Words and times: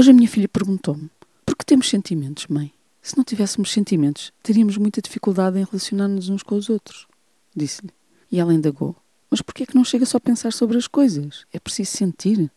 Hoje 0.00 0.12
a 0.12 0.14
minha 0.14 0.28
filha 0.28 0.48
perguntou-me: 0.48 1.10
por 1.44 1.54
que 1.54 1.62
temos 1.62 1.90
sentimentos, 1.90 2.46
mãe? 2.46 2.72
Se 3.02 3.18
não 3.18 3.22
tivéssemos 3.22 3.70
sentimentos, 3.70 4.32
teríamos 4.42 4.78
muita 4.78 5.02
dificuldade 5.02 5.58
em 5.58 5.64
relacionar-nos 5.64 6.30
uns 6.30 6.42
com 6.42 6.54
os 6.54 6.70
outros. 6.70 7.06
Disse-lhe. 7.54 7.92
E 8.32 8.40
ela 8.40 8.54
indagou: 8.54 8.96
Mas 9.30 9.42
por 9.42 9.52
que 9.52 9.64
é 9.64 9.66
que 9.66 9.74
não 9.74 9.84
chega 9.84 10.06
só 10.06 10.16
a 10.16 10.20
pensar 10.20 10.54
sobre 10.54 10.78
as 10.78 10.86
coisas? 10.86 11.44
É 11.52 11.60
preciso 11.60 11.90
sentir? 11.90 12.50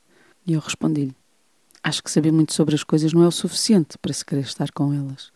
E 0.47 0.53
eu 0.53 0.61
respondi-lhe: 0.61 1.13
Acho 1.83 2.01
que 2.01 2.09
saber 2.09 2.31
muito 2.31 2.53
sobre 2.53 2.75
as 2.75 2.83
coisas 2.85 3.11
não 3.11 3.25
é 3.25 3.27
o 3.27 3.31
suficiente 3.31 3.97
para 3.97 4.13
se 4.13 4.23
querer 4.23 4.45
estar 4.45 4.71
com 4.71 4.93
elas. 4.93 5.29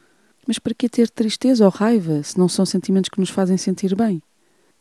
Mas 0.48 0.58
para 0.60 0.74
que 0.74 0.88
ter 0.88 1.10
tristeza 1.10 1.66
ou 1.66 1.70
raiva 1.70 2.24
se 2.24 2.40
não 2.40 2.48
são 2.48 2.66
sentimentos 2.66 3.10
que 3.10 3.20
nos 3.20 3.32
fazem 3.32 3.58
sentir 3.58 3.94
bem? 3.98 4.24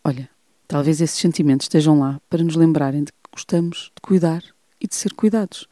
Olha, 0.04 0.30
talvez 0.68 1.00
esses 1.00 1.18
sentimentos 1.18 1.64
estejam 1.64 1.98
lá 1.98 2.20
para 2.30 2.44
nos 2.44 2.54
lembrarem 2.54 3.02
de 3.02 3.10
que 3.10 3.18
gostamos 3.32 3.90
de 3.96 4.00
cuidar 4.00 4.44
e 4.80 4.86
de 4.86 4.94
ser 4.94 5.12
cuidados. 5.12 5.66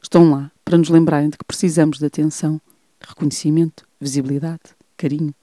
Estão 0.00 0.30
lá 0.30 0.50
para 0.64 0.78
nos 0.78 0.88
lembrarem 0.88 1.28
de 1.28 1.36
que 1.36 1.44
precisamos 1.44 1.98
de 1.98 2.06
atenção, 2.06 2.60
reconhecimento, 3.00 3.86
visibilidade, 4.00 4.62
carinho. 4.96 5.34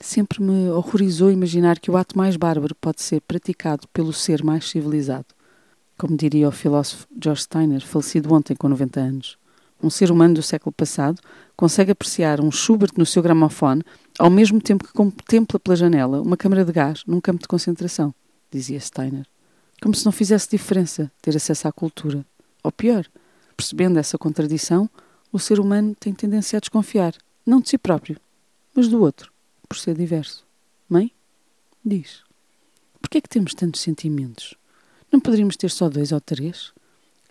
Sempre 0.00 0.40
me 0.42 0.70
horrorizou 0.70 1.30
imaginar 1.30 1.78
que 1.78 1.90
o 1.90 1.96
ato 1.96 2.16
mais 2.16 2.36
bárbaro 2.36 2.74
pode 2.74 3.02
ser 3.02 3.20
praticado 3.20 3.86
pelo 3.88 4.12
ser 4.12 4.44
mais 4.44 4.68
civilizado. 4.68 5.26
Como 5.98 6.16
diria 6.16 6.48
o 6.48 6.52
filósofo 6.52 7.06
George 7.20 7.42
Steiner, 7.42 7.84
falecido 7.84 8.32
ontem 8.32 8.54
com 8.54 8.68
90 8.68 9.00
anos. 9.00 9.38
Um 9.82 9.90
ser 9.90 10.10
humano 10.10 10.34
do 10.34 10.42
século 10.42 10.72
passado 10.72 11.20
consegue 11.56 11.92
apreciar 11.92 12.40
um 12.40 12.50
Schubert 12.50 12.92
no 12.96 13.06
seu 13.06 13.22
gramofone 13.22 13.82
ao 14.18 14.30
mesmo 14.30 14.60
tempo 14.60 14.84
que 14.84 14.92
contempla 14.92 15.58
pela 15.58 15.76
janela 15.76 16.20
uma 16.20 16.36
câmara 16.36 16.64
de 16.64 16.72
gás 16.72 17.02
num 17.06 17.20
campo 17.20 17.42
de 17.42 17.48
concentração, 17.48 18.14
dizia 18.50 18.80
Steiner. 18.80 19.26
Como 19.80 19.94
se 19.94 20.04
não 20.04 20.12
fizesse 20.12 20.50
diferença 20.50 21.10
ter 21.22 21.36
acesso 21.36 21.68
à 21.68 21.72
cultura. 21.72 22.24
Ou 22.64 22.72
pior, 22.72 23.06
percebendo 23.58 23.98
essa 23.98 24.16
contradição, 24.16 24.88
o 25.32 25.38
ser 25.38 25.58
humano 25.58 25.92
tem 25.98 26.14
tendência 26.14 26.56
a 26.56 26.60
desconfiar, 26.60 27.12
não 27.44 27.60
de 27.60 27.68
si 27.68 27.76
próprio, 27.76 28.16
mas 28.72 28.86
do 28.86 29.00
outro, 29.00 29.32
por 29.68 29.76
ser 29.76 29.96
diverso. 29.96 30.46
Mãe? 30.88 31.12
Diz. 31.84 32.22
Por 33.02 33.10
que 33.10 33.18
é 33.18 33.20
que 33.20 33.28
temos 33.28 33.54
tantos 33.54 33.80
sentimentos? 33.80 34.54
Não 35.10 35.18
poderíamos 35.18 35.56
ter 35.56 35.70
só 35.72 35.88
dois 35.88 36.12
ou 36.12 36.20
três? 36.20 36.72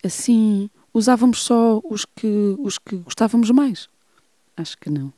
Assim, 0.03 0.69
usávamos 0.93 1.41
só 1.41 1.81
os 1.89 2.03
que, 2.03 2.55
os 2.59 2.77
que 2.77 2.97
gostávamos 2.97 3.49
mais? 3.49 3.87
Acho 4.57 4.77
que 4.77 4.89
não. 4.89 5.13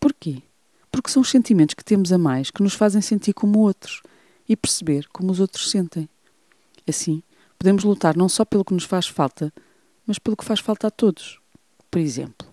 Porquê? 0.00 0.42
Porque 0.90 1.10
são 1.10 1.22
os 1.22 1.30
sentimentos 1.30 1.74
que 1.74 1.84
temos 1.84 2.12
a 2.12 2.18
mais 2.18 2.50
que 2.50 2.62
nos 2.62 2.74
fazem 2.74 3.00
sentir 3.00 3.34
como 3.34 3.60
outros 3.60 4.02
e 4.48 4.56
perceber 4.56 5.06
como 5.12 5.30
os 5.30 5.38
outros 5.38 5.70
sentem. 5.70 6.08
Assim, 6.88 7.22
podemos 7.56 7.84
lutar 7.84 8.16
não 8.16 8.28
só 8.28 8.44
pelo 8.44 8.64
que 8.64 8.74
nos 8.74 8.84
faz 8.84 9.06
falta, 9.06 9.52
mas 10.10 10.18
pelo 10.18 10.36
que 10.36 10.44
faz 10.44 10.58
falta 10.58 10.88
a 10.88 10.90
todos. 10.90 11.38
Por 11.88 12.00
exemplo, 12.00 12.44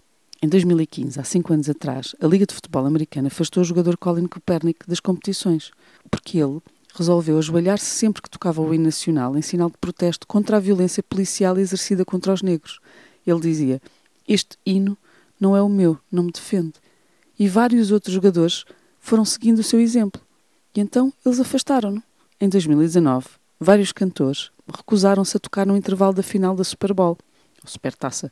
em 0.43 0.47
2015, 0.47 1.19
há 1.19 1.23
cinco 1.23 1.51
anos 1.51 1.67
atrás, 1.67 2.15
a 2.21 2.27
Liga 2.27 2.45
de 2.45 2.53
Futebol 2.53 2.85
Americana 2.85 3.29
afastou 3.29 3.61
o 3.61 3.65
jogador 3.65 3.97
Colin 3.97 4.27
Kaepernick 4.27 4.87
das 4.87 4.99
competições, 4.99 5.71
porque 6.11 6.37
ele 6.37 6.61
resolveu 6.93 7.35
ajoelhar-se 7.39 7.85
sempre 7.85 8.21
que 8.21 8.29
tocava 8.29 8.61
o 8.61 8.71
hino 8.75 8.83
nacional 8.83 9.35
em 9.35 9.41
sinal 9.41 9.71
de 9.71 9.77
protesto 9.79 10.27
contra 10.27 10.57
a 10.57 10.59
violência 10.59 11.01
policial 11.01 11.57
exercida 11.57 12.05
contra 12.05 12.31
os 12.31 12.43
negros. 12.43 12.79
Ele 13.25 13.39
dizia: 13.39 13.81
Este 14.27 14.55
hino 14.63 14.95
não 15.39 15.57
é 15.57 15.61
o 15.63 15.67
meu, 15.67 15.97
não 16.11 16.25
me 16.25 16.31
defende. 16.31 16.73
E 17.39 17.47
vários 17.47 17.89
outros 17.89 18.13
jogadores 18.13 18.65
foram 18.99 19.25
seguindo 19.25 19.57
o 19.57 19.63
seu 19.63 19.79
exemplo. 19.79 20.21
E 20.75 20.79
então 20.79 21.11
eles 21.25 21.39
afastaram-no. 21.39 22.03
Em 22.39 22.49
2019, 22.49 23.25
vários 23.59 23.91
cantores 23.91 24.51
recusaram-se 24.71 25.37
a 25.37 25.39
tocar 25.39 25.65
no 25.65 25.75
intervalo 25.75 26.13
da 26.13 26.21
final 26.21 26.55
da 26.55 26.63
Super 26.63 26.93
Bowl, 26.93 27.17
Supertaça, 27.69 28.31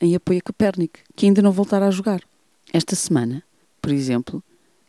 em 0.00 0.14
apoio 0.14 0.38
a 0.38 0.42
Copernic, 0.42 1.00
que 1.14 1.26
ainda 1.26 1.42
não 1.42 1.52
voltará 1.52 1.86
a 1.86 1.90
jogar. 1.90 2.20
Esta 2.72 2.96
semana, 2.96 3.42
por 3.82 3.92
exemplo, 3.92 4.42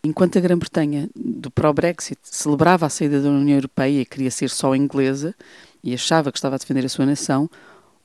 enquanto 0.03 0.37
a 0.37 0.41
Grã-Bretanha, 0.41 1.09
do 1.15 1.51
pró-Brexit, 1.51 2.19
celebrava 2.23 2.85
a 2.85 2.89
saída 2.89 3.21
da 3.21 3.29
União 3.29 3.57
Europeia 3.57 4.01
e 4.01 4.05
queria 4.05 4.31
ser 4.31 4.49
só 4.49 4.75
inglesa 4.75 5.35
e 5.83 5.93
achava 5.93 6.31
que 6.31 6.37
estava 6.37 6.55
a 6.55 6.57
defender 6.57 6.85
a 6.85 6.89
sua 6.89 7.05
nação, 7.05 7.49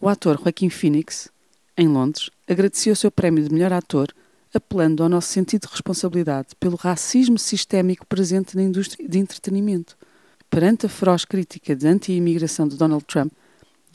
o 0.00 0.08
ator 0.08 0.38
Joaquim 0.42 0.68
Phoenix, 0.68 1.28
em 1.76 1.88
Londres, 1.88 2.30
agradeceu 2.48 2.92
o 2.92 2.96
seu 2.96 3.10
prémio 3.10 3.44
de 3.44 3.52
melhor 3.52 3.72
ator, 3.72 4.14
apelando 4.54 5.02
ao 5.02 5.08
nosso 5.08 5.28
sentido 5.28 5.66
de 5.66 5.72
responsabilidade 5.72 6.48
pelo 6.58 6.76
racismo 6.76 7.38
sistémico 7.38 8.06
presente 8.06 8.56
na 8.56 8.62
indústria 8.62 9.06
de 9.06 9.18
entretenimento. 9.18 9.96
Perante 10.48 10.86
a 10.86 10.88
feroz 10.88 11.24
crítica 11.24 11.74
de 11.74 11.86
anti-imigração 11.86 12.66
de 12.66 12.76
Donald 12.76 13.04
Trump, 13.04 13.32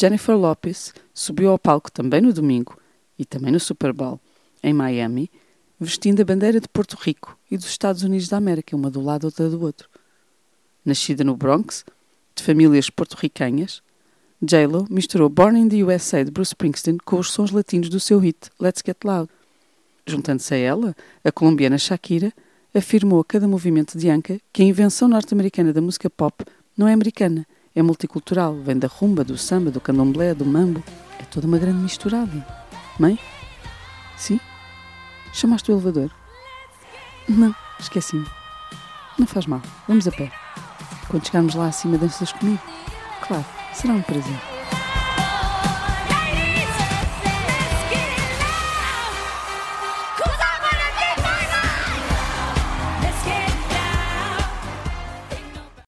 Jennifer 0.01 0.35
Lopez 0.35 0.95
subiu 1.13 1.51
ao 1.51 1.59
palco 1.59 1.91
também 1.91 2.21
no 2.21 2.33
domingo 2.33 2.75
e 3.19 3.23
também 3.23 3.51
no 3.51 3.59
Super 3.59 3.93
Bowl, 3.93 4.19
em 4.63 4.73
Miami, 4.73 5.29
vestindo 5.79 6.21
a 6.21 6.25
bandeira 6.25 6.59
de 6.59 6.67
Porto 6.67 6.97
Rico 6.99 7.37
e 7.51 7.55
dos 7.55 7.67
Estados 7.67 8.01
Unidos 8.01 8.27
da 8.27 8.37
América, 8.37 8.75
uma 8.75 8.89
do 8.89 8.99
lado 8.99 9.25
outra 9.25 9.47
do 9.47 9.61
outro. 9.61 9.87
Nascida 10.83 11.23
no 11.23 11.37
Bronx, 11.37 11.85
de 12.33 12.41
famílias 12.41 12.89
porto-ricanhas, 12.89 13.83
J-Lo 14.41 14.87
misturou 14.89 15.29
Born 15.29 15.59
in 15.59 15.69
the 15.69 15.83
USA 15.83 16.25
de 16.25 16.31
Bruce 16.31 16.53
Springsteen 16.53 16.97
com 17.05 17.19
os 17.19 17.29
sons 17.29 17.51
latinos 17.51 17.87
do 17.87 17.99
seu 17.99 18.17
hit 18.17 18.49
Let's 18.59 18.81
Get 18.83 18.97
Loud. 19.05 19.29
Juntando-se 20.07 20.55
a 20.55 20.57
ela, 20.57 20.95
a 21.23 21.31
colombiana 21.31 21.77
Shakira 21.77 22.33
afirmou 22.73 23.19
a 23.19 23.25
cada 23.25 23.47
movimento 23.47 23.99
de 23.99 24.09
Anka 24.09 24.41
que 24.51 24.63
a 24.63 24.65
invenção 24.65 25.07
norte-americana 25.07 25.71
da 25.71 25.79
música 25.79 26.09
pop 26.09 26.43
não 26.75 26.87
é 26.87 26.93
americana, 26.93 27.45
é 27.75 27.81
multicultural, 27.81 28.55
vem 28.55 28.77
da 28.77 28.87
rumba, 28.87 29.23
do 29.23 29.37
samba, 29.37 29.71
do 29.71 29.79
candomblé, 29.79 30.33
do 30.33 30.45
mambo. 30.45 30.83
É 31.19 31.23
toda 31.23 31.47
uma 31.47 31.57
grande 31.57 31.79
misturada. 31.79 32.45
Mãe? 32.99 33.17
Sim? 34.17 34.39
Chamaste 35.33 35.71
o 35.71 35.75
elevador? 35.75 36.11
Não, 37.27 37.55
esqueci-me. 37.79 38.27
Não 39.17 39.25
faz 39.25 39.45
mal, 39.45 39.61
vamos 39.87 40.07
a 40.07 40.11
pé. 40.11 40.31
Quando 41.07 41.25
chegarmos 41.25 41.55
lá 41.55 41.67
acima, 41.67 41.97
danças 41.97 42.31
comigo? 42.33 42.61
Claro, 43.21 43.45
será 43.73 43.93
um 43.93 44.01
prazer. 44.01 44.50